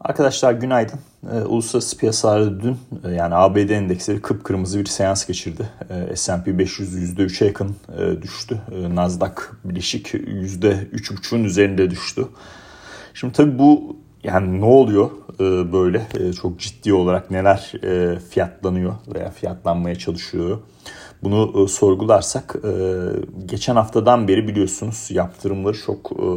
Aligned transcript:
Arkadaşlar 0.00 0.52
günaydın. 0.52 0.98
E, 1.32 1.40
uluslararası 1.40 1.98
piyasalarda 1.98 2.62
dün 2.62 2.78
e, 3.04 3.10
yani 3.10 3.34
ABD 3.34 3.56
endeksleri 3.56 4.22
kıpkırmızı 4.22 4.80
bir 4.80 4.86
seans 4.86 5.26
geçirdi. 5.26 5.68
S&P 6.14 6.58
500 6.58 7.14
%3'e 7.18 7.46
yakın 7.46 7.76
e, 7.98 8.22
düştü. 8.22 8.60
E, 8.72 8.94
Nasdaq 8.94 9.34
Bileşik 9.64 10.06
%3,5'un 10.06 11.44
üzerinde 11.44 11.90
düştü. 11.90 12.26
Şimdi 13.14 13.32
tabii 13.32 13.58
bu 13.58 13.96
yani 14.24 14.60
ne 14.60 14.64
oluyor 14.64 15.10
e, 15.40 15.72
böyle 15.72 16.06
çok 16.42 16.58
ciddi 16.58 16.92
olarak 16.92 17.30
neler 17.30 17.72
fiyatlanıyor 18.30 18.94
veya 19.14 19.30
fiyatlanmaya 19.30 19.94
çalışıyor. 19.94 20.58
Bunu 21.22 21.64
e, 21.64 21.68
sorgularsak 21.68 22.56
e, 22.64 22.72
geçen 23.46 23.76
haftadan 23.76 24.28
beri 24.28 24.48
biliyorsunuz 24.48 25.06
yaptırımları 25.10 25.78
çok 25.78 26.12
e, 26.12 26.28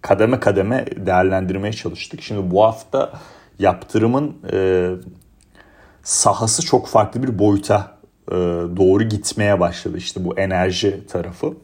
kademe 0.00 0.40
kademe 0.40 0.86
değerlendirmeye 0.96 1.72
çalıştık. 1.72 2.22
Şimdi 2.22 2.50
bu 2.50 2.62
hafta 2.62 3.12
yaptırımın 3.58 4.34
e, 4.52 4.90
sahası 6.02 6.62
çok 6.62 6.86
farklı 6.86 7.22
bir 7.22 7.38
boyuta 7.38 7.98
e, 8.28 8.34
doğru 8.76 9.02
gitmeye 9.02 9.60
başladı. 9.60 9.96
İşte 9.98 10.24
bu 10.24 10.38
enerji 10.38 11.06
tarafı. 11.06 11.54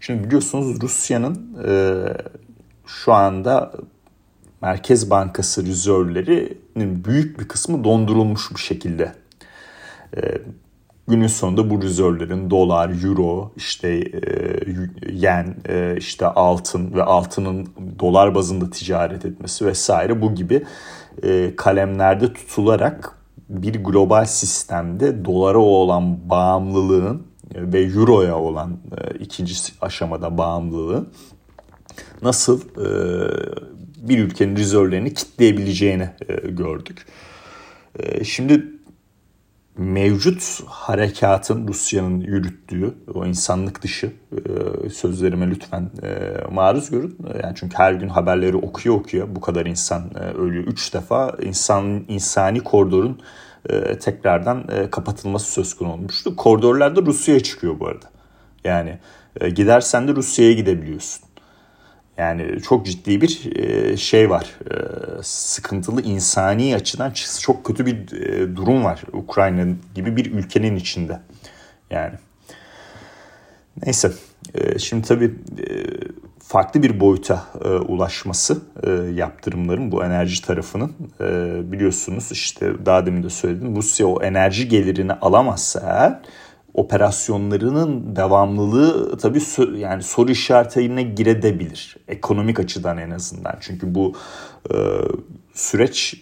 Şimdi 0.00 0.24
biliyorsunuz 0.24 0.82
Rusya'nın 0.82 1.56
e, 1.68 2.04
şu 2.86 3.12
anda 3.12 3.72
Merkez 4.62 5.10
Bankası 5.10 5.66
rezervlerinin 5.66 7.04
büyük 7.04 7.40
bir 7.40 7.48
kısmı 7.48 7.84
dondurulmuş 7.84 8.50
bir 8.54 8.60
şekilde. 8.60 9.12
E, 10.16 10.20
günün 11.08 11.26
sonunda 11.26 11.70
bu 11.70 11.82
rezervlerin 11.82 12.50
dolar, 12.50 13.04
euro, 13.04 13.52
işte 13.56 13.88
e, 13.88 15.12
yen, 15.12 15.56
e, 15.68 15.96
işte 15.98 16.26
altın 16.26 16.94
ve 16.94 17.02
altının 17.02 17.68
dolar 17.98 18.34
bazında 18.34 18.70
ticaret 18.70 19.24
etmesi 19.24 19.66
vesaire 19.66 20.22
bu 20.22 20.34
gibi 20.34 20.64
e, 21.22 21.56
kalemlerde 21.56 22.32
tutularak 22.32 23.18
bir 23.48 23.84
global 23.84 24.24
sistemde 24.24 25.24
dolara 25.24 25.58
olan 25.58 26.30
bağımlılığın 26.30 27.22
ve 27.54 27.80
euroya 27.82 28.38
olan 28.38 28.78
e, 28.98 29.18
ikinci 29.18 29.54
aşamada 29.80 30.38
bağımlılığı 30.38 31.06
nasıl 32.22 32.60
e, 32.60 32.88
bir 34.08 34.18
ülkenin 34.18 34.56
rezervlerini 34.56 35.14
kitleyebileceğini 35.14 36.08
e, 36.28 36.34
gördük. 36.50 37.06
E, 37.98 38.24
şimdi 38.24 38.73
mevcut 39.76 40.60
harekatın 40.66 41.68
Rusya'nın 41.68 42.20
yürüttüğü 42.20 42.94
o 43.14 43.26
insanlık 43.26 43.82
dışı 43.82 44.12
e, 44.32 44.90
sözlerime 44.90 45.50
lütfen 45.50 45.90
e, 46.02 46.32
maruz 46.52 46.90
görün. 46.90 47.18
Yani 47.42 47.54
çünkü 47.54 47.76
her 47.76 47.92
gün 47.92 48.08
haberleri 48.08 48.56
okuyor 48.56 48.94
okuyor 48.94 49.28
bu 49.30 49.40
kadar 49.40 49.66
insan 49.66 50.10
e, 50.14 50.18
ölüyor. 50.18 50.64
Üç 50.64 50.94
defa 50.94 51.36
insan 51.42 52.04
insani 52.08 52.60
koridorun 52.60 53.20
tekrardan 54.00 54.66
kapatılması 54.90 55.52
söz 55.52 55.74
konusu 55.74 55.94
olmuştu. 55.94 56.36
Koridorlar 56.36 56.96
da 56.96 57.02
Rusya'ya 57.02 57.40
çıkıyor 57.40 57.80
bu 57.80 57.86
arada. 57.86 58.06
Yani 58.64 58.98
gidersen 59.54 60.08
de 60.08 60.14
Rusya'ya 60.14 60.52
gidebiliyorsun. 60.52 61.24
Yani 62.18 62.62
çok 62.62 62.86
ciddi 62.86 63.20
bir 63.20 63.56
e, 63.56 63.96
şey 63.96 64.30
var. 64.30 64.58
E, 64.70 64.76
sıkıntılı 65.22 66.02
insani 66.02 66.74
açıdan 66.74 67.12
çok 67.40 67.64
kötü 67.64 67.86
bir 67.86 68.22
e, 68.22 68.56
durum 68.56 68.84
var 68.84 69.02
Ukrayna 69.12 69.66
gibi 69.94 70.16
bir 70.16 70.32
ülkenin 70.32 70.76
içinde. 70.76 71.20
Yani 71.90 72.14
neyse 73.84 74.12
şimdi 74.78 75.08
tabii 75.08 75.34
farklı 76.38 76.82
bir 76.82 77.00
boyuta 77.00 77.44
ulaşması 77.88 78.62
yaptırımların 79.14 79.92
bu 79.92 80.04
enerji 80.04 80.42
tarafının 80.42 80.92
biliyorsunuz 81.72 82.32
işte 82.32 82.86
daha 82.86 83.06
demin 83.06 83.22
de 83.22 83.30
söyledim 83.30 83.76
Rusya 83.76 84.06
o 84.06 84.22
enerji 84.22 84.68
gelirini 84.68 85.12
alamazsa 85.12 85.80
eğer 85.80 86.20
operasyonlarının 86.74 88.16
devamlılığı 88.16 89.18
tabii 89.18 89.40
yani 89.76 90.02
soru 90.02 90.30
işaretine 90.30 91.02
girebilir. 91.02 91.96
Ekonomik 92.08 92.60
açıdan 92.60 92.98
en 92.98 93.10
azından. 93.10 93.56
Çünkü 93.60 93.94
bu 93.94 94.14
e, 94.70 94.74
süreç 95.54 96.14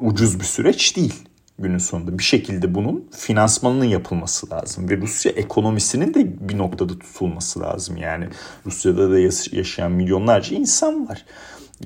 ucuz 0.00 0.40
bir 0.40 0.44
süreç 0.44 0.96
değil 0.96 1.14
günün 1.58 1.78
sonunda. 1.78 2.18
Bir 2.18 2.22
şekilde 2.22 2.74
bunun 2.74 3.08
finansmanının 3.12 3.84
yapılması 3.84 4.50
lazım. 4.50 4.90
Ve 4.90 4.96
Rusya 4.96 5.32
ekonomisinin 5.32 6.14
de 6.14 6.48
bir 6.48 6.58
noktada 6.58 6.98
tutulması 6.98 7.60
lazım. 7.60 7.96
Yani 7.96 8.28
Rusya'da 8.66 9.10
da 9.10 9.18
yaşayan 9.52 9.92
milyonlarca 9.92 10.56
insan 10.56 11.08
var 11.08 11.24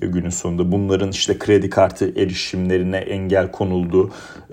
günün 0.01 0.31
sonunda 0.31 0.73
bunların 0.73 1.11
işte 1.11 1.39
kredi 1.39 1.71
kartı 1.71 2.09
erişimlerine 2.17 2.97
engel 2.97 3.51
konuldu, 3.51 4.11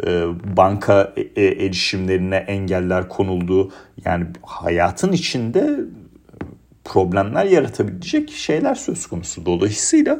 e, 0.07 0.23
banka 0.57 1.13
e, 1.35 1.43
erişimlerine 1.43 2.35
engeller 2.35 3.09
konuldu. 3.09 3.71
Yani 4.05 4.25
hayatın 4.43 5.11
içinde 5.11 5.79
problemler 6.85 7.45
yaratabilecek 7.45 8.31
şeyler 8.31 8.75
söz 8.75 9.07
konusu. 9.07 9.45
Dolayısıyla 9.45 10.19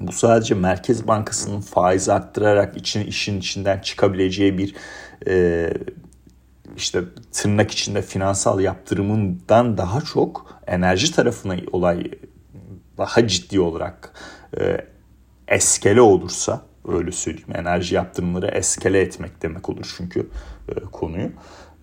bu 0.00 0.12
sadece 0.12 0.54
Merkez 0.54 1.06
Bankası'nın 1.06 1.60
faiz 1.60 2.08
arttırarak 2.08 2.76
için, 2.76 3.06
işin 3.06 3.38
içinden 3.38 3.78
çıkabileceği 3.78 4.58
bir 4.58 4.74
e, 5.26 5.68
işte 6.76 7.02
tırnak 7.32 7.70
içinde 7.70 8.02
finansal 8.02 8.60
yaptırımından 8.60 9.78
daha 9.78 10.00
çok 10.00 10.60
enerji 10.66 11.12
tarafına 11.12 11.56
olay 11.72 12.10
daha 12.98 13.28
ciddi 13.28 13.60
olarak 13.60 14.12
e, 14.60 14.86
eskele 15.48 16.00
olursa 16.00 16.62
öyle 16.88 17.12
söyleyeyim 17.12 17.48
enerji 17.54 17.94
yaptırımları 17.94 18.46
eskele 18.46 19.00
etmek 19.00 19.42
demek 19.42 19.68
olur 19.68 19.94
çünkü 19.96 20.28
e, 20.68 20.74
konuyu 20.92 21.30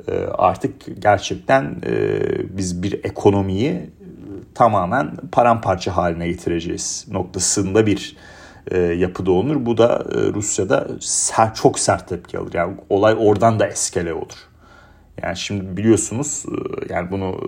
e, 0.07 0.11
artık 0.21 1.01
gerçekten 1.01 1.81
e, 1.85 2.21
biz 2.57 2.83
bir 2.83 3.03
ekonomiyi 3.03 3.69
e, 3.69 3.89
tamamen 4.55 5.15
paramparça 5.31 5.97
haline 5.97 6.27
getireceğiz 6.27 7.05
noktasında 7.11 7.85
bir 7.85 8.15
e, 8.71 8.77
yapıda 8.79 9.31
olur. 9.31 9.65
Bu 9.65 9.77
da 9.77 10.05
e, 10.11 10.33
Rusya'da 10.33 10.87
sert, 10.99 11.55
çok 11.55 11.79
sert 11.79 12.07
tepki 12.07 12.37
alır. 12.37 12.53
Yani 12.53 12.77
olay 12.89 13.15
oradan 13.19 13.59
da 13.59 13.67
eskele 13.67 14.13
olur. 14.13 14.37
Yani 15.21 15.37
şimdi 15.37 15.77
biliyorsunuz 15.77 16.45
e, 16.47 16.93
yani 16.93 17.11
bunu 17.11 17.39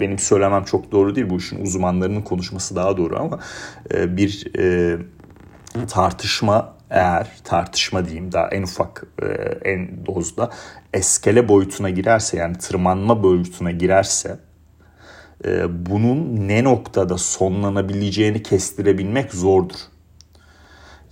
benim 0.00 0.18
söylemem 0.18 0.64
çok 0.64 0.92
doğru 0.92 1.14
değil. 1.14 1.30
Bu 1.30 1.36
işin 1.36 1.62
uzmanlarının 1.62 2.22
konuşması 2.22 2.76
daha 2.76 2.96
doğru 2.96 3.18
ama 3.18 3.38
e, 3.94 4.16
bir 4.16 4.58
e, 4.58 4.96
tartışma 5.88 6.74
eğer 6.90 7.26
tartışma 7.44 8.04
diyeyim 8.04 8.32
daha 8.32 8.48
en 8.48 8.62
ufak 8.62 9.06
e, 9.22 9.26
en 9.70 10.06
dozda 10.06 10.50
eskele 10.92 11.48
boyutuna 11.48 11.90
girerse 11.90 12.36
yani 12.36 12.58
tırmanma 12.58 13.22
boyutuna 13.22 13.70
girerse 13.70 14.38
e, 15.44 15.86
bunun 15.86 16.48
ne 16.48 16.64
noktada 16.64 17.18
sonlanabileceğini 17.18 18.42
kestirebilmek 18.42 19.34
zordur. 19.34 19.78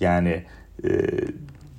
Yani 0.01 0.45
e, 0.85 0.91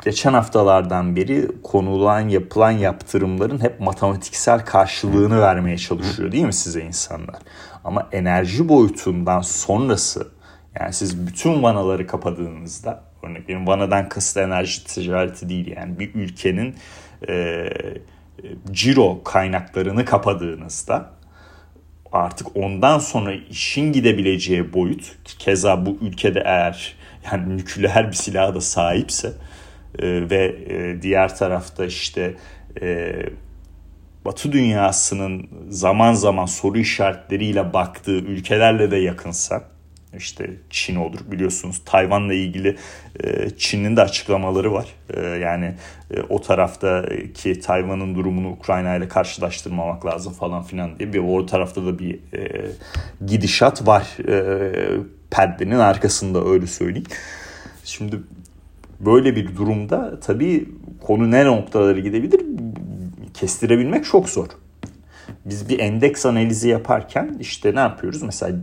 geçen 0.03 0.33
haftalardan 0.33 1.15
beri 1.15 1.47
konulan 1.63 2.29
yapılan 2.29 2.71
yaptırımların 2.71 3.61
hep 3.61 3.79
matematiksel 3.79 4.65
karşılığını 4.65 5.41
vermeye 5.41 5.77
çalışıyor 5.77 6.31
değil 6.31 6.45
mi 6.45 6.53
size 6.53 6.81
insanlar? 6.81 7.35
Ama 7.83 8.09
enerji 8.11 8.69
boyutundan 8.69 9.41
sonrası 9.41 10.27
yani 10.79 10.93
siz 10.93 11.27
bütün 11.27 11.63
vanaları 11.63 12.07
kapadığınızda 12.07 13.03
örnek 13.23 13.49
benim 13.49 13.67
vanadan 13.67 14.09
kasıt 14.09 14.37
enerji 14.37 14.83
ticareti 14.83 15.49
değil 15.49 15.75
yani 15.77 15.99
bir 15.99 16.15
ülkenin 16.15 16.75
e, 17.29 17.69
ciro 18.71 19.23
kaynaklarını 19.23 20.05
kapadığınızda 20.05 21.11
artık 22.11 22.57
ondan 22.57 22.99
sonra 22.99 23.33
işin 23.33 23.93
gidebileceği 23.93 24.73
boyut 24.73 25.17
keza 25.39 25.85
bu 25.85 25.97
ülkede 26.01 26.43
eğer 26.45 26.95
yani 27.31 27.57
nükleer 27.57 28.07
bir 28.07 28.15
silaha 28.15 28.55
da 28.55 28.61
sahipse 28.61 29.33
e, 29.99 30.29
ve 30.29 30.55
e, 30.69 31.01
diğer 31.01 31.37
tarafta 31.37 31.85
işte 31.85 32.35
e, 32.81 33.13
Batı 34.25 34.51
dünyasının 34.51 35.49
zaman 35.69 36.13
zaman 36.13 36.45
soru 36.45 36.77
işaretleriyle 36.77 37.73
baktığı 37.73 38.17
ülkelerle 38.17 38.91
de 38.91 38.97
yakınsa 38.97 39.63
işte 40.17 40.49
Çin 40.69 40.95
olur 40.95 41.19
biliyorsunuz 41.31 41.81
Tayvan'la 41.85 42.33
ilgili 42.33 42.77
e, 43.23 43.49
Çin'in 43.49 43.97
de 43.97 44.01
açıklamaları 44.01 44.73
var. 44.73 44.87
Yani 45.41 45.75
o 46.29 46.41
taraftaki 46.41 47.59
Tayvan'ın 47.59 48.15
durumunu 48.15 48.49
Ukrayna 48.49 48.95
ile 48.95 49.07
karşılaştırmamak 49.07 50.05
lazım 50.05 50.33
falan 50.33 50.63
filan 50.63 50.99
diye 50.99 51.13
bir 51.13 51.19
o 51.19 51.45
tarafta 51.45 51.85
da 51.85 51.99
bir 51.99 52.19
gidişat 53.25 53.87
var 53.87 54.17
perdenin 55.31 55.79
arkasında 55.79 56.45
öyle 56.45 56.67
söyleyeyim. 56.67 57.07
Şimdi 57.83 58.19
Böyle 59.05 59.35
bir 59.35 59.55
durumda 59.55 60.19
tabii 60.19 60.69
konu 61.01 61.31
ne 61.31 61.45
noktaları 61.45 61.99
gidebilir 61.99 62.41
kestirebilmek 63.33 64.05
çok 64.05 64.29
zor. 64.29 64.47
biz 65.45 65.69
bir 65.69 65.79
endeks 65.79 66.25
analizi 66.25 66.69
yaparken 66.69 67.37
işte 67.39 67.75
ne 67.75 67.79
yapıyoruz? 67.79 68.21
Mesela 68.21 68.57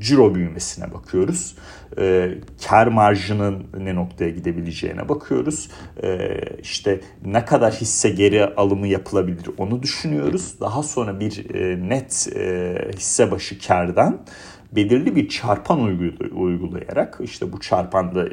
ciro 0.00 0.34
büyümesine 0.34 0.92
bakıyoruz. 0.94 1.56
E, 1.98 2.34
kar 2.68 2.86
marjının 2.86 3.66
ne 3.78 3.94
noktaya 3.94 4.30
gidebileceğine 4.30 5.08
bakıyoruz. 5.08 5.70
E, 6.02 6.38
işte 6.62 7.00
ne 7.24 7.44
kadar 7.44 7.72
hisse 7.72 8.10
geri 8.10 8.46
alımı 8.46 8.86
yapılabilir 8.86 9.46
onu 9.58 9.82
düşünüyoruz. 9.82 10.60
Daha 10.60 10.82
sonra 10.82 11.20
bir 11.20 11.54
e, 11.54 11.88
net 11.88 12.28
e, 12.36 12.74
hisse 12.96 13.30
başı 13.30 13.58
kardan 13.58 14.20
belirli 14.72 15.16
bir 15.16 15.28
çarpan 15.28 15.80
uygulayarak 16.32 17.18
işte 17.22 17.52
bu 17.52 17.60
çarpan 17.60 18.14
da 18.14 18.28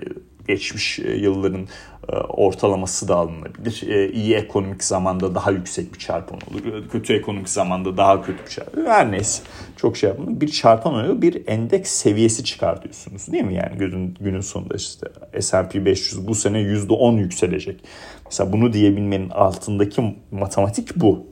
geçmiş 0.48 1.00
e, 1.00 1.16
yılların 1.16 1.68
e, 2.10 2.16
ortalaması 2.16 3.08
da 3.08 3.16
alınabilir. 3.16 3.84
E, 3.88 4.12
iyi 4.12 4.36
ekonomik 4.36 4.84
zamanda 4.84 5.36
daha 5.36 5.52
yüksek 5.52 5.94
bir 5.94 6.00
çarpan 6.00 6.40
olur. 6.52 6.90
Kötü 6.92 7.14
ekonomik 7.14 7.50
zamanda 7.50 7.98
daha 7.98 8.22
kötü 8.22 8.46
bir 8.46 8.50
çarpan. 8.50 8.86
Her 8.86 9.12
neyse 9.12 9.44
çok 9.78 9.98
şey 9.98 10.10
yapın. 10.10 10.42
Bir 10.42 10.48
çarpan 10.48 10.94
oluyor. 10.94 11.22
Bir 11.22 11.48
endeks 11.48 11.92
seviyesi 11.92 12.44
çıkartıyorsunuz 12.44 13.32
değil 13.32 13.44
mi? 13.44 13.54
Yani 13.54 13.78
günün, 13.78 14.16
günün 14.20 14.42
sonunda 14.42 14.76
işte 14.76 15.08
S&P 15.40 15.86
500 15.86 16.28
bu 16.28 16.36
sene 16.36 16.58
%10 16.58 17.20
yükselecek. 17.20 17.84
Mesela 18.26 18.54
bunu 18.54 18.74
diyebilmenin 18.74 19.30
altındaki 19.30 20.16
matematik 20.32 20.96
bu. 20.96 21.26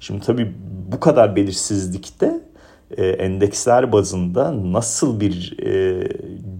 Şimdi 0.00 0.20
tabii 0.20 0.52
bu 0.92 1.00
kadar 1.00 1.36
belirsizlikte 1.36 2.40
endeksler 2.98 3.92
bazında 3.92 4.72
nasıl 4.72 5.20
bir 5.20 5.56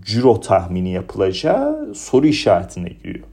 ciro 0.04 0.40
tahmini 0.40 0.92
yapılacağı 0.92 1.94
soru 1.94 2.26
işaretine 2.26 2.88
giriyor. 2.88 3.24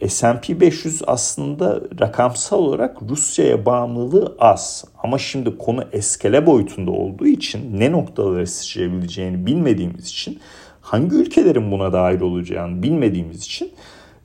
E, 0.00 0.08
S&P 0.08 0.60
500 0.60 1.02
aslında 1.06 1.80
rakamsal 2.00 2.58
olarak 2.58 3.02
Rusya'ya 3.02 3.66
bağımlılığı 3.66 4.36
az. 4.38 4.84
Ama 5.02 5.18
şimdi 5.18 5.58
konu 5.58 5.84
eskele 5.92 6.46
boyutunda 6.46 6.90
olduğu 6.90 7.26
için 7.26 7.80
ne 7.80 7.92
noktalara 7.92 8.46
sıçrayabileceğini 8.46 9.46
bilmediğimiz 9.46 10.08
için 10.08 10.38
hangi 10.80 11.16
ülkelerin 11.16 11.72
buna 11.72 11.92
dahil 11.92 12.20
olacağını 12.20 12.82
bilmediğimiz 12.82 13.44
için 13.44 13.72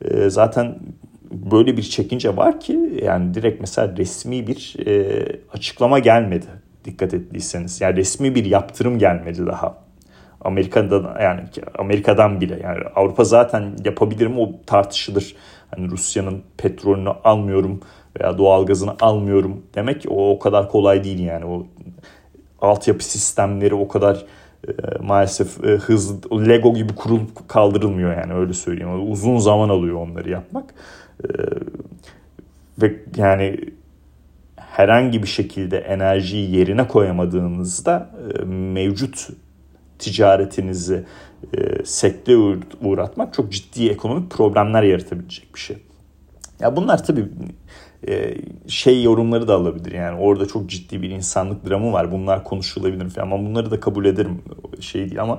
e, 0.04 0.30
zaten 0.30 0.78
böyle 1.30 1.76
bir 1.76 1.82
çekince 1.82 2.36
var 2.36 2.60
ki 2.60 3.00
yani 3.02 3.34
direkt 3.34 3.60
mesela 3.60 3.96
resmi 3.96 4.46
bir 4.46 4.76
e, 4.86 5.22
açıklama 5.52 5.98
gelmedi 5.98 6.46
dikkat 6.84 7.14
ettiyseniz. 7.14 7.80
Yani 7.80 7.96
resmi 7.96 8.34
bir 8.34 8.44
yaptırım 8.44 8.98
gelmedi 8.98 9.46
daha. 9.46 9.87
Amerika'dan 10.40 11.16
yani 11.22 11.40
Amerika'dan 11.78 12.40
bile 12.40 12.60
yani 12.62 12.78
Avrupa 12.94 13.24
zaten 13.24 13.76
yapabilir 13.84 14.26
mi 14.26 14.40
o 14.40 14.50
tartışılır. 14.66 15.36
Hani 15.70 15.90
Rusya'nın 15.90 16.42
petrolünü 16.56 17.08
almıyorum 17.08 17.80
veya 18.20 18.38
doğalgazını 18.38 18.96
almıyorum 19.00 19.62
demek 19.74 20.04
o 20.08 20.30
o 20.30 20.38
kadar 20.38 20.68
kolay 20.68 21.04
değil 21.04 21.18
yani 21.18 21.44
o 21.44 21.66
altyapı 22.60 23.04
sistemleri 23.04 23.74
o 23.74 23.88
kadar 23.88 24.24
e, 24.68 24.72
maalesef 25.02 25.64
e, 25.64 25.68
hızlı 25.68 26.48
Lego 26.48 26.74
gibi 26.74 26.94
kurulup 26.94 27.48
kaldırılmıyor 27.48 28.16
yani 28.16 28.32
öyle 28.32 28.52
söyleyeyim. 28.52 29.12
Uzun 29.12 29.38
zaman 29.38 29.68
alıyor 29.68 29.94
onları 29.94 30.30
yapmak. 30.30 30.74
E, 31.24 31.28
ve 32.82 32.96
yani 33.16 33.56
herhangi 34.56 35.22
bir 35.22 35.28
şekilde 35.28 35.78
enerjiyi 35.78 36.56
yerine 36.56 36.88
koyamadığınızda 36.88 38.10
e, 38.40 38.44
mevcut 38.44 39.28
ticaretinizi 39.98 41.04
e, 41.56 41.84
sekte 41.84 42.36
uğratmak 42.82 43.34
çok 43.34 43.52
ciddi 43.52 43.88
ekonomik 43.88 44.30
problemler 44.30 44.82
yaratabilecek 44.82 45.54
bir 45.54 45.60
şey. 45.60 45.76
Ya 46.60 46.76
bunlar 46.76 47.04
tabii 47.04 47.28
e, 48.08 48.34
şey 48.68 49.02
yorumları 49.02 49.48
da 49.48 49.54
alabilir. 49.54 49.92
Yani 49.92 50.20
orada 50.20 50.46
çok 50.46 50.70
ciddi 50.70 51.02
bir 51.02 51.10
insanlık 51.10 51.68
dramı 51.68 51.92
var. 51.92 52.12
Bunlar 52.12 52.44
konuşulabilir 52.44 53.10
falan 53.10 53.26
ama 53.26 53.38
bunları 53.38 53.70
da 53.70 53.80
kabul 53.80 54.04
ederim. 54.04 54.42
Şey 54.80 55.00
değil 55.00 55.22
ama 55.22 55.38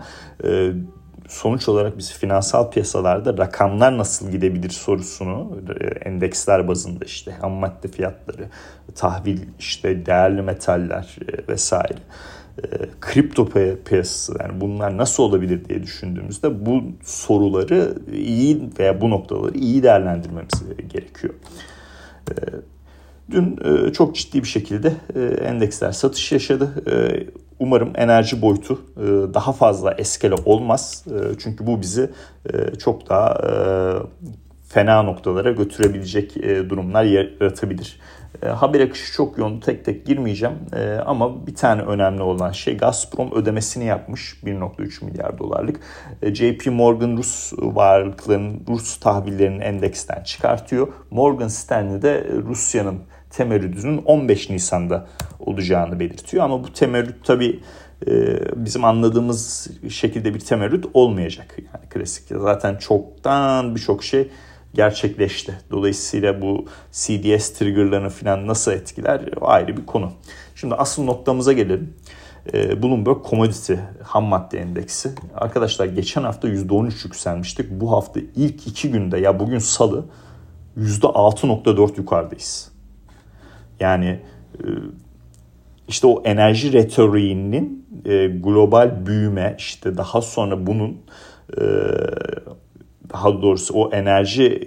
sonuç 1.29 1.69
olarak 1.69 1.97
biz 1.97 2.13
finansal 2.13 2.71
piyasalarda 2.71 3.38
rakamlar 3.38 3.97
nasıl 3.97 4.31
gidebilir 4.31 4.69
sorusunu 4.69 5.57
e, 5.79 5.85
endeksler 5.85 6.67
bazında 6.67 7.06
işte 7.06 7.31
ham 7.31 7.51
madde 7.51 7.88
fiyatları, 7.88 8.50
tahvil, 8.95 9.39
işte 9.59 10.06
değerli 10.06 10.41
metaller 10.41 11.17
e, 11.27 11.47
vesaire 11.47 11.97
e, 11.97 12.00
kripto 13.01 13.50
piyasası 13.85 14.33
yani 14.39 14.61
bunlar 14.61 14.97
nasıl 14.97 15.23
olabilir 15.23 15.65
diye 15.69 15.83
düşündüğümüzde 15.83 16.65
bu 16.65 16.83
soruları 17.03 17.94
iyi 18.13 18.69
veya 18.79 19.01
bu 19.01 19.09
noktaları 19.09 19.57
iyi 19.57 19.83
değerlendirmemiz 19.83 20.63
gerekiyor. 20.89 21.33
Dün 23.31 23.59
çok 23.91 24.15
ciddi 24.15 24.44
bir 24.44 24.47
şekilde 24.47 24.94
endeksler 25.45 25.91
satış 25.91 26.31
yaşadı. 26.31 26.73
Umarım 27.59 27.91
enerji 27.95 28.41
boyutu 28.41 28.81
e, 28.97 29.33
daha 29.33 29.53
fazla 29.53 29.94
eskele 29.94 30.35
olmaz. 30.45 31.06
E, 31.07 31.39
çünkü 31.39 31.67
bu 31.67 31.81
bizi 31.81 32.09
e, 32.53 32.75
çok 32.75 33.09
daha 33.09 33.41
fena 34.69 35.04
noktalara 35.04 35.51
götürebilecek 35.51 36.36
durumlar 36.69 37.04
yaratabilir. 37.04 38.00
Haber 38.45 38.80
akışı 38.80 39.13
çok 39.13 39.38
yoğun 39.38 39.60
tek 39.60 39.86
tek 39.86 40.06
girmeyeceğim 40.06 40.56
ama 41.06 41.48
bir 41.48 41.56
tane 41.56 41.81
önemli 41.81 42.21
olan 42.21 42.51
şey 42.51 42.77
Gazprom 42.77 43.31
ödemesini 43.31 43.86
yapmış 43.86 44.36
1.3 44.44 45.06
milyar 45.06 45.39
dolarlık. 45.39 45.80
JP 46.24 46.68
Morgan 46.68 47.18
Rus 47.18 47.54
varlıklarının 47.57 48.62
Rus 48.68 49.00
tahvillerinin 49.00 49.60
endeksten 49.60 50.24
çıkartıyor. 50.24 50.88
Morgan 51.12 51.48
Stanley 51.48 52.01
de 52.01 52.27
Rusya'nın 52.48 53.00
temerrüdünün 53.30 53.98
15 53.98 54.50
Nisan'da 54.50 55.07
olacağını 55.39 56.00
belirtiyor. 56.00 56.44
Ama 56.44 56.63
bu 56.63 56.74
temerrüt 56.74 57.25
tabii 57.25 57.60
e, 58.07 58.39
bizim 58.56 58.86
anladığımız 58.86 59.68
şekilde 59.89 60.33
bir 60.33 60.39
temerrüt 60.39 60.86
olmayacak. 60.94 61.56
Yani 61.57 61.89
klasik 61.89 62.24
zaten 62.30 62.75
çoktan 62.75 63.75
birçok 63.75 64.04
şey 64.04 64.30
gerçekleşti. 64.74 65.60
Dolayısıyla 65.71 66.42
bu 66.42 66.66
CDS 66.92 67.54
triggerlarını 67.54 68.10
falan 68.10 68.48
nasıl 68.48 68.71
etkiler 68.71 69.21
ayrı 69.42 69.77
bir 69.77 69.86
konu. 69.86 70.12
Şimdi 70.56 70.75
asıl 70.75 71.04
noktamıza 71.04 71.54
gelelim. 71.54 71.94
E, 72.54 72.83
Bloomberg 72.83 73.18
Commodity 73.30 73.74
ham 74.04 74.24
madde 74.24 74.60
endeksi. 74.60 75.12
Arkadaşlar 75.36 75.86
geçen 75.86 76.24
hafta 76.24 76.48
%13 76.48 77.06
yükselmiştik. 77.06 77.71
Bu 77.71 77.92
hafta 77.92 78.19
ilk 78.36 78.68
iki 78.68 78.92
günde 78.92 79.18
ya 79.18 79.39
bugün 79.39 79.60
salı 79.60 80.06
%6.4 80.77 81.98
yukarıdayız. 81.98 82.71
Yani 83.80 84.19
e, 84.54 84.66
işte 85.88 86.07
o 86.07 86.24
enerji 86.24 86.74
retoriğinin 86.74 87.86
e, 88.06 88.27
global 88.27 89.06
büyüme 89.06 89.56
işte 89.57 89.98
daha 89.98 90.21
sonra 90.21 90.68
bunun 90.68 90.98
e, 91.57 91.63
daha 93.13 93.41
doğrusu 93.41 93.73
o 93.73 93.92
enerji 93.92 94.63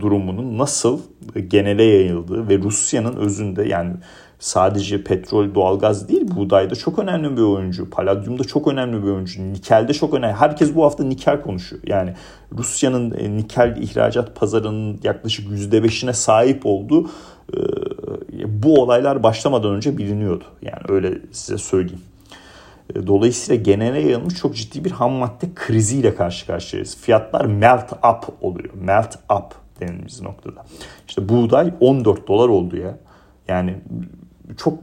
durumunun 0.00 0.58
nasıl 0.58 1.00
genele 1.48 1.82
yayıldığı 1.82 2.48
ve 2.48 2.58
Rusya'nın 2.58 3.16
özünde 3.16 3.68
yani 3.68 3.92
sadece 4.38 5.04
petrol, 5.04 5.54
doğalgaz 5.54 6.08
değil 6.08 6.36
buğdayda 6.36 6.74
çok 6.74 6.98
önemli 6.98 7.36
bir 7.36 7.42
oyuncu. 7.42 7.90
Paladyumda 7.90 8.44
çok 8.44 8.68
önemli 8.68 9.02
bir 9.02 9.08
oyuncu. 9.08 9.52
Nikel'de 9.52 9.92
çok 9.92 10.14
önemli. 10.14 10.34
Herkes 10.34 10.74
bu 10.74 10.84
hafta 10.84 11.04
nikel 11.04 11.42
konuşuyor. 11.42 11.82
Yani 11.86 12.14
Rusya'nın 12.58 13.36
nikel 13.36 13.76
ihracat 13.80 14.36
pazarının 14.36 15.00
yaklaşık 15.04 15.48
%5'ine 15.48 16.12
sahip 16.12 16.60
olduğu 16.64 17.10
bu 18.46 18.82
olaylar 18.82 19.22
başlamadan 19.22 19.74
önce 19.74 19.98
biliniyordu. 19.98 20.44
Yani 20.62 20.82
öyle 20.88 21.18
size 21.32 21.58
söyleyeyim. 21.58 22.02
E, 22.94 23.06
dolayısıyla 23.06 23.62
genele 23.62 24.00
yayılmış 24.00 24.34
çok 24.34 24.56
ciddi 24.56 24.84
bir 24.84 24.90
ham 24.90 25.12
madde 25.12 25.46
kriziyle 25.54 26.14
karşı 26.14 26.46
karşıyayız. 26.46 26.96
Fiyatlar 26.96 27.44
melt 27.44 27.92
up 27.92 28.34
oluyor. 28.40 28.74
Melt 28.74 29.14
up 29.14 29.54
denildiğimiz 29.80 30.22
noktada. 30.22 30.64
İşte 31.08 31.28
buğday 31.28 31.74
14 31.80 32.28
dolar 32.28 32.48
oldu 32.48 32.76
ya. 32.76 32.98
Yani 33.48 33.76
çok 34.56 34.78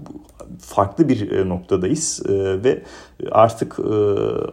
farklı 0.60 1.10
bir 1.10 1.32
e, 1.32 1.50
noktadayız 1.50 2.24
e, 2.30 2.64
ve 2.64 2.82
artık 3.32 3.80
e, 3.80 3.94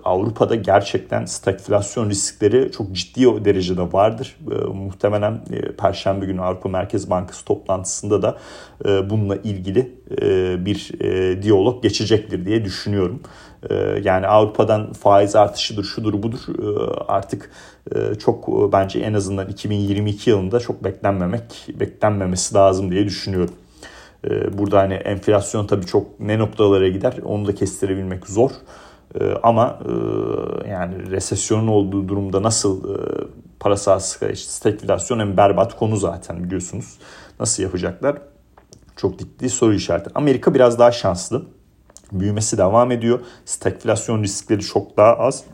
Avrupa'da 0.04 0.54
gerçekten 0.54 1.24
stagflasyon 1.24 2.10
riskleri 2.10 2.72
çok 2.72 2.92
ciddi 2.92 3.44
derecede 3.44 3.92
vardır. 3.92 4.36
Muhtemelen 4.74 5.44
Perşembe 5.78 6.26
günü 6.26 6.42
Avrupa 6.42 6.68
Merkez 6.68 7.10
Bankası 7.10 7.44
toplantısında 7.44 8.22
da 8.22 8.38
bununla 9.10 9.36
ilgili 9.36 9.94
bir 10.66 10.92
diyalog 11.42 11.82
geçecektir 11.82 12.46
diye 12.46 12.64
düşünüyorum. 12.64 13.20
Yani 14.02 14.26
Avrupa'dan 14.26 14.92
faiz 14.92 15.36
artışıdır, 15.36 15.84
şudur 15.84 16.22
budur 16.22 16.40
artık 17.08 17.50
çok 18.18 18.72
bence 18.72 18.98
en 19.00 19.14
azından 19.14 19.48
2022 19.48 20.30
yılında 20.30 20.60
çok 20.60 20.84
beklenmemek, 20.84 21.42
beklenmemesi 21.80 22.54
lazım 22.54 22.90
diye 22.90 23.04
düşünüyorum. 23.04 23.54
Ee, 24.30 24.58
burada 24.58 24.78
hani 24.78 24.94
enflasyon 24.94 25.66
tabii 25.66 25.86
çok 25.86 26.20
ne 26.20 26.38
noktalara 26.38 26.88
gider 26.88 27.14
onu 27.24 27.46
da 27.46 27.54
kestirebilmek 27.54 28.26
zor. 28.26 28.50
Ee, 29.20 29.34
ama 29.42 29.78
e, 29.84 29.90
yani 30.70 31.10
resesyonun 31.10 31.68
olduğu 31.68 32.08
durumda 32.08 32.42
nasıl 32.42 32.94
e, 32.94 32.98
parasal 33.60 34.00
işte 34.00 34.34
stagflasyon 34.34 35.18
en 35.18 35.36
berbat 35.36 35.78
konu 35.78 35.96
zaten 35.96 36.44
biliyorsunuz. 36.44 36.98
Nasıl 37.40 37.62
yapacaklar? 37.62 38.16
çok 39.02 39.18
ciddi 39.18 39.50
soru 39.50 39.74
işareti. 39.74 40.10
Amerika 40.14 40.54
biraz 40.54 40.78
daha 40.78 40.92
şanslı. 40.92 41.42
Büyümesi 42.12 42.58
devam 42.58 42.90
ediyor. 42.90 43.20
Stagflasyon 43.44 44.22
riskleri 44.22 44.60
çok 44.60 44.96
daha 44.96 45.14
az. 45.14 45.44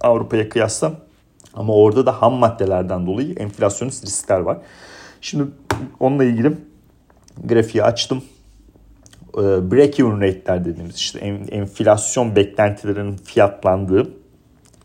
Avrupa'ya 0.00 0.48
kıyasla. 0.48 0.92
Ama 1.54 1.74
orada 1.74 2.06
da 2.06 2.22
ham 2.22 2.34
maddelerden 2.34 3.06
dolayı 3.06 3.34
enflasyonist 3.34 4.04
riskler 4.04 4.40
var. 4.40 4.58
Şimdi 5.20 5.44
onunla 6.00 6.24
ilgili 6.24 6.52
grafiği 7.44 7.84
açtım. 7.84 8.22
Ee, 9.34 9.40
break-even 9.40 10.20
rate'ler 10.20 10.64
dediğimiz 10.64 10.96
işte 10.96 11.18
enflasyon 11.50 12.36
beklentilerinin 12.36 13.16
fiyatlandığı 13.16 14.10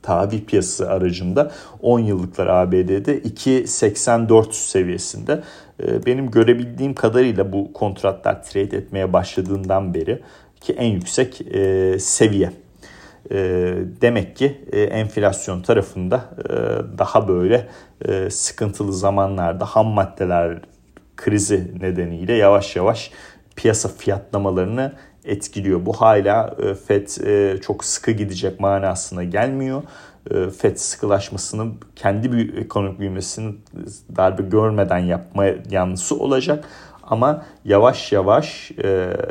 tahvil 0.01 0.45
piyasası 0.45 0.89
aracında 0.89 1.51
10 1.81 1.99
yıllıklar 1.99 2.47
ABD'de 2.47 3.19
2.84 3.19 4.53
seviyesinde. 4.53 5.43
Ee, 5.83 6.05
benim 6.05 6.31
görebildiğim 6.31 6.93
kadarıyla 6.93 7.53
bu 7.53 7.73
kontratlar 7.73 8.43
trade 8.43 8.77
etmeye 8.77 9.13
başladığından 9.13 9.93
beri 9.93 10.21
ki 10.61 10.73
en 10.73 10.87
yüksek 10.87 11.41
e, 11.41 11.99
seviye. 11.99 12.51
E, 13.31 13.37
demek 14.01 14.35
ki 14.35 14.61
e, 14.71 14.81
enflasyon 14.81 15.61
tarafında 15.61 16.21
daha 16.97 17.27
böyle 17.27 17.67
sıkıntılı 18.29 18.93
zamanlarda 18.93 19.65
ham 19.65 19.87
maddeler 19.87 20.61
krizi 21.23 21.71
nedeniyle 21.79 22.33
yavaş 22.33 22.75
yavaş 22.75 23.11
piyasa 23.55 23.89
fiyatlamalarını 23.89 24.93
etkiliyor. 25.25 25.85
Bu 25.85 25.93
hala 25.93 26.55
FED 26.87 27.07
çok 27.61 27.85
sıkı 27.85 28.11
gidecek 28.11 28.59
manasına 28.59 29.23
gelmiyor. 29.23 29.83
FED 30.57 30.77
sıkılaşmasını 30.77 31.71
kendi 31.95 32.31
büyük 32.31 32.57
ekonomik 32.57 32.99
büyümesini 32.99 33.55
darbe 34.15 34.43
görmeden 34.43 34.97
yapma 34.97 35.45
yanlısı 35.69 36.15
olacak. 36.15 36.65
Ama 37.11 37.45
yavaş 37.65 38.11
yavaş 38.11 38.71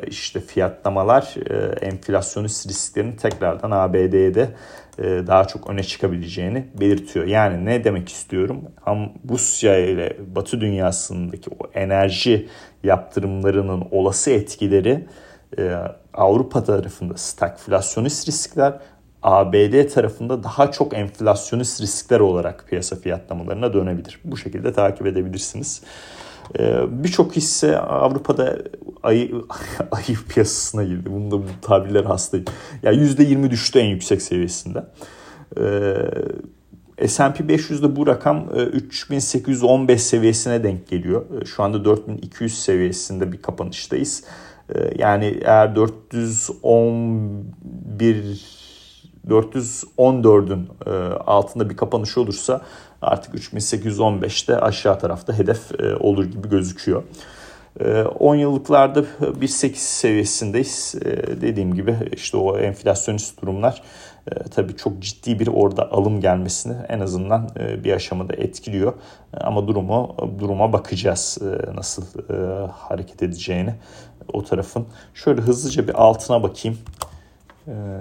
işte 0.07 0.41
fiyatlamalar 0.41 1.35
enflasyonist 1.81 2.69
risklerin 2.69 3.13
tekrardan 3.13 3.71
ABD'de 3.71 4.49
daha 5.27 5.45
çok 5.45 5.71
öne 5.71 5.83
çıkabileceğini 5.83 6.67
belirtiyor. 6.81 7.27
Yani 7.27 7.65
ne 7.65 7.85
demek 7.85 8.09
istiyorum? 8.09 8.63
Rusya 9.31 9.79
ile 9.79 10.17
Batı 10.35 10.61
dünyasındaki 10.61 11.51
o 11.51 11.71
enerji 11.75 12.49
yaptırımlarının 12.85 13.85
olası 13.91 14.31
etkileri 14.31 15.07
Avrupa 16.15 16.65
tarafında 16.65 17.17
stagflasyonist 17.17 18.29
riskler, 18.29 18.79
ABD 19.23 19.89
tarafında 19.89 20.43
daha 20.43 20.71
çok 20.71 20.95
enflasyonist 20.95 21.81
riskler 21.81 22.21
olarak 22.21 22.65
piyasa 22.69 22.97
fiyatlamalarına 22.97 23.73
dönebilir. 23.73 24.21
Bu 24.25 24.37
şekilde 24.37 24.73
takip 24.73 25.07
edebilirsiniz. 25.07 25.83
Birçok 26.89 27.37
hisse 27.37 27.79
Avrupa'da 27.79 28.59
ayı, 29.03 29.31
ayı 29.91 30.19
piyasasına 30.29 30.85
girdi. 30.85 31.13
Bunda 31.13 31.39
bu 31.39 31.47
tabirler 31.63 32.05
hastayım. 32.05 32.47
Yani 32.83 32.97
%20 32.97 33.51
düştü 33.51 33.79
en 33.79 33.89
yüksek 33.89 34.23
seviyesinde. 34.23 34.85
S&P 37.07 37.45
500'de 37.45 37.97
bu 37.97 38.07
rakam 38.07 38.49
3815 38.49 40.03
seviyesine 40.03 40.65
denk 40.65 40.89
geliyor. 40.89 41.25
Şu 41.47 41.63
anda 41.63 41.85
4200 41.85 42.59
seviyesinde 42.59 43.33
bir 43.33 43.43
kapanıştayız. 43.43 44.25
Yani 44.99 45.41
eğer 45.45 45.77
411 45.77 48.61
414'ün 49.29 50.69
altında 51.27 51.71
bir 51.71 51.77
kapanış 51.77 52.19
olursa 52.19 52.61
artık 53.03 53.35
3815'te 53.35 54.61
aşağı 54.61 54.99
tarafta 54.99 55.39
hedef 55.39 55.71
olur 56.01 56.25
gibi 56.25 56.49
gözüküyor. 56.49 57.03
10 58.19 58.35
yıllıklarda 58.35 59.01
1.8 59.01 59.75
seviyesindeyiz. 59.75 60.95
Dediğim 61.41 61.75
gibi 61.75 61.97
işte 62.13 62.37
o 62.37 62.59
enflasyonist 62.59 63.43
durumlar 63.43 63.83
tabii 64.51 64.77
çok 64.77 65.01
ciddi 65.01 65.39
bir 65.39 65.47
orada 65.47 65.93
alım 65.93 66.21
gelmesini 66.21 66.75
en 66.89 67.01
azından 67.01 67.49
bir 67.85 67.93
aşamada 67.93 68.35
etkiliyor. 68.35 68.93
Ama 69.41 69.69
durumu 69.69 70.17
duruma 70.39 70.73
bakacağız 70.73 71.39
nasıl 71.75 72.05
hareket 72.73 73.23
edeceğini 73.23 73.75
o 74.33 74.45
tarafın. 74.45 74.87
Şöyle 75.15 75.41
hızlıca 75.41 75.89
bir 75.89 75.95
altına 75.95 76.43
bakayım 76.43 76.79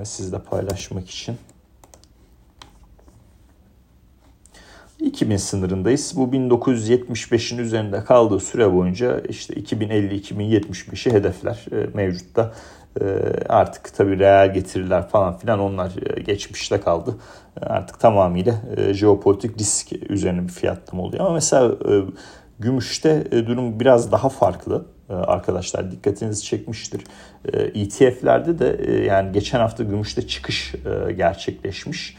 sizle 0.04 0.40
paylaşmak 0.40 1.10
için. 1.10 1.38
2000 5.10 5.38
sınırındayız. 5.38 6.14
Bu 6.16 6.24
1975'in 6.24 7.58
üzerinde 7.58 8.04
kaldığı 8.04 8.40
süre 8.40 8.74
boyunca 8.74 9.20
işte 9.20 9.54
2050-2075'i 9.54 11.14
hedefler 11.14 11.66
e, 11.72 11.88
mevcutta. 11.94 12.54
E, 13.02 13.06
artık 13.50 13.94
tabii 13.94 14.20
reel 14.20 14.54
getiriler 14.54 15.08
falan 15.08 15.38
filan 15.38 15.60
onlar 15.60 16.18
e, 16.18 16.22
geçmişte 16.22 16.80
kaldı. 16.80 17.16
Artık 17.62 18.00
tamamıyla 18.00 18.56
jeopolitik 18.92 19.60
risk 19.60 20.10
üzerine 20.10 20.44
bir 20.44 20.52
fiyatlama 20.52 21.04
oluyor. 21.04 21.26
Ama 21.26 21.34
mesela 21.34 21.72
gümüşte 22.60 23.32
durum 23.32 23.80
biraz 23.80 24.12
daha 24.12 24.30
farklı 24.30 24.86
arkadaşlar 25.10 25.92
dikkatinizi 25.92 26.44
çekmiştir. 26.44 27.02
ETF'lerde 27.54 28.60
de 28.60 28.92
yani 29.06 29.32
geçen 29.32 29.60
hafta 29.60 29.84
gümüşte 29.84 30.28
çıkış 30.28 30.76
gerçekleşmiş 31.18 32.18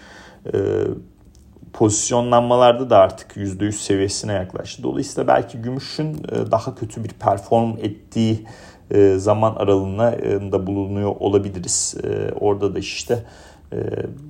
pozisyonlanmalarda 1.72 2.90
da 2.90 2.98
artık 2.98 3.36
%100 3.36 3.72
seviyesine 3.72 4.32
yaklaştı. 4.32 4.82
Dolayısıyla 4.82 5.28
belki 5.28 5.62
gümüşün 5.62 6.14
e, 6.14 6.50
daha 6.50 6.74
kötü 6.74 7.04
bir 7.04 7.08
perform 7.08 7.76
ettiği 7.78 8.46
e, 8.90 9.14
zaman 9.18 9.54
aralığında 9.54 10.66
bulunuyor 10.66 11.16
olabiliriz. 11.20 11.94
E, 12.04 12.32
orada 12.32 12.74
da 12.74 12.78
işte 12.78 13.24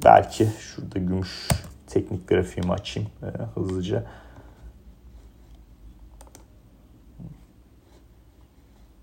belki 0.05 0.49
şurada 0.61 0.99
gümüş 0.99 1.49
teknik 1.87 2.29
grafiğimi 2.29 2.73
açayım 2.73 3.09
hızlıca. 3.55 4.05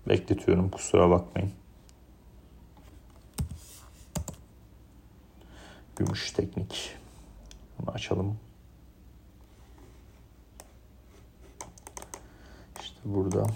Bekletiyorum 0.08 0.70
kusura 0.70 1.10
bakmayın. 1.10 1.50
Gümüş 5.96 6.32
teknik. 6.32 6.98
Bunu 7.88 7.94
açalım. 7.94 8.36
İşte 12.80 12.96
burada. 13.04 13.46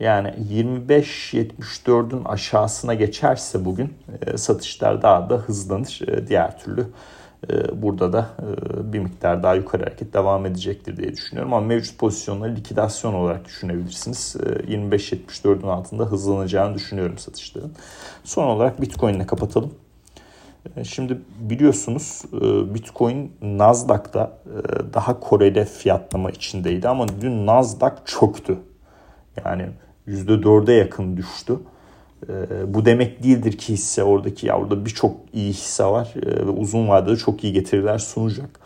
Yani 0.00 0.28
25-74'ün 0.28 2.24
aşağısına 2.24 2.94
geçerse 2.94 3.64
bugün 3.64 3.94
e, 4.26 4.36
satışlar 4.36 5.02
daha 5.02 5.30
da 5.30 5.36
hızlanır. 5.36 6.00
E, 6.08 6.28
diğer 6.28 6.58
türlü 6.58 6.86
burada 7.82 8.12
da 8.12 8.30
e, 8.38 8.92
bir 8.92 8.98
miktar 8.98 9.42
daha 9.42 9.54
yukarı 9.54 9.82
hareket 9.82 10.14
devam 10.14 10.46
edecektir 10.46 10.96
diye 10.96 11.12
düşünüyorum. 11.12 11.54
Ama 11.54 11.66
mevcut 11.66 11.98
pozisyonları 11.98 12.56
likidasyon 12.56 13.14
olarak 13.14 13.44
düşünebilirsiniz. 13.44 14.36
25-74'ün 14.68 15.66
ee, 15.66 15.70
altında 15.70 16.04
hızlanacağını 16.04 16.74
düşünüyorum 16.74 17.18
satışların. 17.18 17.72
Son 18.24 18.46
olarak 18.46 18.80
Bitcoin 18.80 19.14
ile 19.14 19.26
kapatalım. 19.26 19.74
Ee, 20.76 20.84
şimdi 20.84 21.18
biliyorsunuz 21.40 22.22
e, 22.32 22.74
Bitcoin 22.74 23.32
Nasdaq'ta 23.42 24.38
e, 24.46 24.94
daha 24.94 25.20
Kore'de 25.20 25.64
fiyatlama 25.64 26.30
içindeydi 26.30 26.88
ama 26.88 27.06
dün 27.20 27.46
Nasdaq 27.46 27.94
çöktü. 28.04 28.58
Yani 29.44 29.68
%4'e 30.08 30.74
yakın 30.74 31.16
düştü. 31.16 31.58
Ee, 32.28 32.74
bu 32.74 32.84
demek 32.84 33.22
değildir 33.22 33.52
ki 33.52 33.72
hisse 33.72 34.02
oradaki 34.02 34.46
ya 34.46 34.58
orada 34.58 34.84
birçok 34.84 35.16
iyi 35.32 35.52
hisse 35.52 35.84
var 35.84 36.14
ee, 36.16 36.46
ve 36.46 36.50
uzun 36.50 36.88
vadede 36.88 37.16
çok 37.16 37.44
iyi 37.44 37.52
getiriler 37.52 37.98
sunacak. 37.98 38.60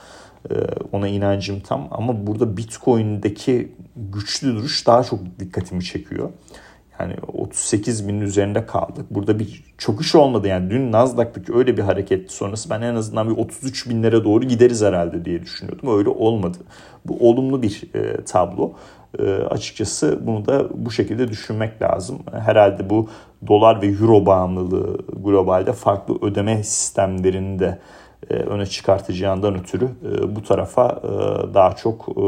Ee, 0.51 0.55
ona 0.93 1.09
inancım 1.09 1.61
tam 1.61 1.89
ama 1.91 2.27
burada 2.27 2.57
Bitcoin'deki 2.57 3.73
güçlü 3.97 4.57
duruş 4.57 4.87
daha 4.87 5.05
çok 5.05 5.21
dikkatimi 5.39 5.85
çekiyor. 5.85 6.31
Yani 7.01 7.15
38 7.33 8.09
binin 8.09 8.21
üzerinde 8.21 8.67
kaldık. 8.67 9.07
Burada 9.11 9.39
bir 9.39 9.65
çöküş 9.79 10.15
olmadı. 10.15 10.49
Yani 10.49 10.71
dün 10.71 10.93
Nasdaq'taki 10.93 11.55
öyle 11.55 11.77
bir 11.77 11.83
hareket 11.83 12.31
sonrası 12.31 12.71
ben 12.71 12.83
en 12.83 12.95
azından 12.95 13.31
bir 13.31 13.37
33 13.37 13.89
binlere 13.89 14.25
doğru 14.25 14.45
gideriz 14.45 14.83
herhalde 14.83 15.25
diye 15.25 15.43
düşünüyordum. 15.43 15.99
Öyle 15.99 16.09
olmadı. 16.09 16.59
Bu 17.05 17.29
olumlu 17.31 17.63
bir 17.63 17.83
e, 17.95 18.25
tablo. 18.25 18.73
E, 19.19 19.33
açıkçası 19.33 20.19
bunu 20.27 20.47
da 20.47 20.69
bu 20.87 20.91
şekilde 20.91 21.29
düşünmek 21.29 21.83
lazım. 21.83 22.19
Herhalde 22.33 22.91
bu 22.91 23.09
dolar 23.47 23.83
ve 23.83 23.87
euro 23.87 24.27
bağımlılığı 24.27 24.99
globalde 25.23 25.73
farklı 25.73 26.19
ödeme 26.23 26.63
sistemlerini 26.65 27.59
de 27.59 27.79
e, 28.31 28.35
öne 28.35 28.67
çıkartacağından 28.67 29.59
ötürü 29.59 29.85
e, 29.85 30.37
bu 30.37 30.43
tarafa 30.43 31.03
e, 31.05 31.09
daha 31.55 31.77
çok 31.77 32.09
e, 32.09 32.23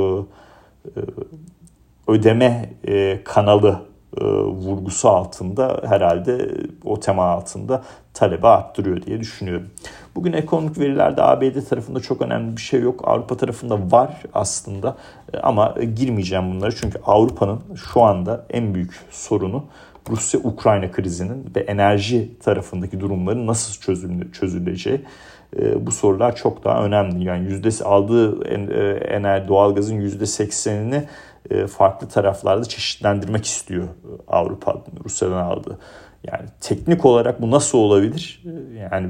e 1.00 1.04
ödeme 2.08 2.70
e, 2.88 3.20
kanalı 3.24 3.91
e, 4.20 4.24
vurgusu 4.24 5.08
altında 5.08 5.80
herhalde 5.84 6.50
o 6.84 7.00
tema 7.00 7.24
altında 7.24 7.82
talebi 8.14 8.46
arttırıyor 8.46 9.02
diye 9.02 9.20
düşünüyorum. 9.20 9.70
Bugün 10.14 10.32
ekonomik 10.32 10.78
verilerde 10.78 11.22
ABD 11.22 11.68
tarafında 11.68 12.00
çok 12.00 12.22
önemli 12.22 12.56
bir 12.56 12.62
şey 12.62 12.80
yok. 12.80 13.00
Avrupa 13.04 13.36
tarafında 13.36 13.78
var 13.90 14.22
aslında 14.34 14.96
e, 15.32 15.38
ama 15.38 15.74
girmeyeceğim 15.96 16.54
bunları 16.54 16.76
çünkü 16.76 16.98
Avrupa'nın 17.06 17.60
şu 17.92 18.02
anda 18.02 18.46
en 18.50 18.74
büyük 18.74 19.00
sorunu 19.10 19.64
Rusya-Ukrayna 20.10 20.90
krizinin 20.90 21.52
ve 21.56 21.60
enerji 21.60 22.38
tarafındaki 22.38 23.00
durumların 23.00 23.46
nasıl 23.46 23.94
çözüleceği. 24.32 25.00
E, 25.56 25.86
bu 25.86 25.90
sorular 25.90 26.36
çok 26.36 26.64
daha 26.64 26.84
önemli. 26.84 27.24
Yani 27.24 27.44
yüzdesi 27.48 27.84
aldığı 27.84 28.44
enerji 29.04 29.48
doğalgazın 29.48 30.00
yüzde 30.00 30.26
seksenini 30.26 31.04
farklı 31.66 32.08
taraflarda 32.08 32.64
çeşitlendirmek 32.64 33.44
istiyor 33.44 33.88
Avrupa 34.28 34.82
Rusya'dan 35.04 35.44
aldığı. 35.44 35.78
Yani 36.24 36.48
teknik 36.60 37.04
olarak 37.04 37.42
bu 37.42 37.50
nasıl 37.50 37.78
olabilir? 37.78 38.44
Yani 38.92 39.08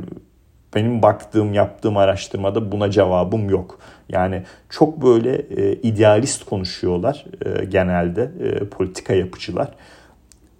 benim 0.74 1.02
baktığım, 1.02 1.54
yaptığım 1.54 1.96
araştırmada 1.96 2.72
buna 2.72 2.90
cevabım 2.90 3.50
yok. 3.50 3.78
Yani 4.08 4.42
çok 4.70 5.02
böyle 5.02 5.34
e, 5.36 5.72
idealist 5.72 6.44
konuşuyorlar 6.44 7.24
e, 7.44 7.64
genelde 7.64 8.30
e, 8.40 8.64
politika 8.64 9.14
yapıcılar. 9.14 9.68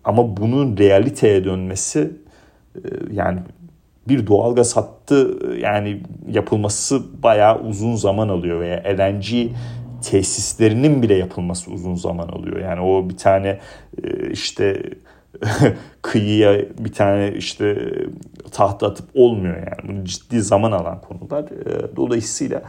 Ama 0.04 0.36
bunun 0.36 0.76
realiteye 0.76 1.44
dönmesi 1.44 2.10
e, 2.74 2.80
yani 3.10 3.40
bir 4.08 4.26
doğalgaz 4.26 4.76
hattı 4.76 5.38
yani 5.58 6.02
yapılması 6.28 7.22
bayağı 7.22 7.60
uzun 7.60 7.96
zaman 7.96 8.28
alıyor 8.28 8.60
veya 8.60 8.82
LNG 8.98 9.26
tesislerinin 10.02 11.02
bile 11.02 11.14
yapılması 11.14 11.70
uzun 11.70 11.94
zaman 11.94 12.28
alıyor. 12.28 12.60
Yani 12.60 12.80
o 12.80 13.08
bir 13.08 13.16
tane 13.16 13.58
e, 14.04 14.30
işte 14.30 14.82
kıyıya 16.02 16.58
bir 16.78 16.92
tane 16.92 17.32
işte 17.32 17.92
tahta 18.52 18.86
atıp 18.86 19.06
olmuyor 19.14 19.56
yani. 19.56 20.00
Bu 20.00 20.04
ciddi 20.04 20.42
zaman 20.42 20.72
alan 20.72 21.00
konular. 21.00 21.44
E, 21.44 21.96
dolayısıyla 21.96 22.62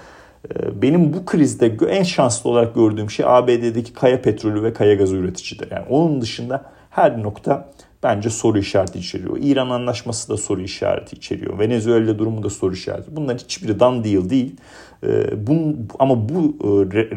e, 0.56 0.82
benim 0.82 1.14
bu 1.14 1.26
krizde 1.26 1.78
en 1.90 2.04
şanslı 2.04 2.50
olarak 2.50 2.76
gördüğüm 2.76 3.10
şey 3.10 3.26
ABD'deki 3.30 3.94
kaya 3.94 4.22
petrolü 4.22 4.64
ve 4.64 4.74
kaya 4.74 4.96
gazı 4.96 5.16
üreticileri. 5.16 5.74
Yani 5.74 5.86
onun 5.90 6.22
dışında 6.22 6.66
her 6.90 7.24
nokta 7.24 7.70
bence 8.04 8.30
soru 8.30 8.60
işareti 8.60 9.00
içeriyor. 9.00 9.38
İran 9.42 9.70
anlaşması 9.70 10.30
da 10.30 10.38
soru 10.38 10.62
işareti 10.62 11.16
içeriyor. 11.16 11.60
Venezuela 11.60 12.20
durumu 12.20 12.44
da 12.44 12.50
soru 12.50 12.74
işareti. 12.74 13.16
Bunların 13.16 13.38
hiçbiri 13.38 13.80
dan 13.80 14.04
deal 14.04 14.30
değil. 14.30 14.56
Ee, 15.04 15.48
bu, 15.48 15.76
ama 16.00 16.30
bu 16.30 16.40
e, 16.40 16.68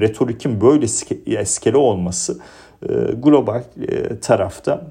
retorikin 0.00 0.60
böyle 0.60 0.86
eskele 1.26 1.76
olması 1.76 2.38
e, 2.82 2.88
global 3.22 3.62
e, 3.88 4.20
tarafta 4.20 4.86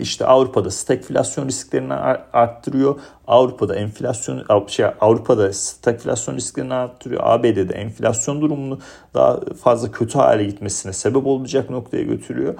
işte 0.00 0.26
Avrupa'da 0.26 0.70
stagflasyon 0.70 1.46
risklerini 1.46 1.94
arttırıyor. 2.32 3.00
Avrupa'da 3.26 3.76
enflasyon 3.76 4.66
şey 4.68 4.86
Avrupa'da 5.00 5.52
stagflasyon 5.52 6.36
risklerini 6.36 6.74
arttırıyor. 6.74 7.20
ABD'de 7.24 7.74
enflasyon 7.74 8.40
durumunu 8.40 8.78
daha 9.14 9.40
fazla 9.40 9.90
kötü 9.90 10.18
hale 10.18 10.44
gitmesine 10.44 10.92
sebep 10.92 11.26
olacak 11.26 11.70
noktaya 11.70 12.02
götürüyor. 12.02 12.54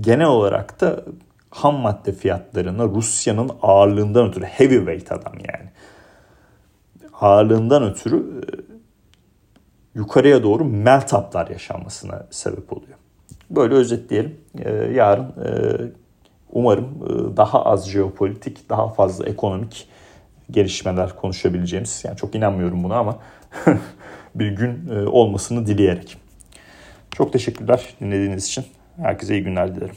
Genel 0.00 0.26
olarak 0.26 0.80
da 0.80 1.04
ham 1.50 1.76
madde 1.76 2.12
fiyatlarına 2.12 2.84
Rusya'nın 2.84 3.50
ağırlığından 3.62 4.28
ötürü 4.28 4.44
heavyweight 4.44 5.12
adam 5.12 5.34
yani 5.34 5.70
ağırlığından 7.20 7.82
ötürü 7.82 8.16
e, 8.16 8.46
yukarıya 9.94 10.42
doğru 10.42 10.64
melt 10.64 11.34
yaşanmasına 11.50 12.26
sebep 12.30 12.72
oluyor. 12.72 12.98
Böyle 13.50 13.74
özetleyelim. 13.74 14.40
E, 14.58 14.70
yarın 14.70 15.24
e, 15.24 15.50
umarım 16.52 16.86
daha 17.36 17.64
az 17.64 17.90
jeopolitik, 17.90 18.70
daha 18.70 18.88
fazla 18.88 19.26
ekonomik 19.26 19.88
gelişmeler 20.50 21.16
konuşabileceğimiz, 21.16 22.02
yani 22.04 22.16
çok 22.16 22.34
inanmıyorum 22.34 22.84
buna 22.84 22.96
ama 22.96 23.18
bir 24.34 24.48
gün 24.48 24.88
olmasını 25.06 25.66
dileyerek. 25.66 26.16
Çok 27.10 27.32
teşekkürler 27.32 27.94
dinlediğiniz 28.00 28.46
için. 28.46 28.64
Herkese 29.02 29.34
iyi 29.34 29.44
günler 29.44 29.74
dilerim. 29.74 29.94